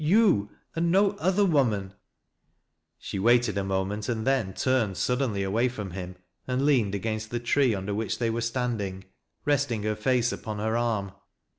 [0.01, 1.95] "You, and no othei woman I"
[2.97, 6.15] She waited a moment and then turned suddenly away from him,
[6.47, 9.03] and leaned against the tree under which they were standing,
[9.45, 11.11] resting her face upon her arm.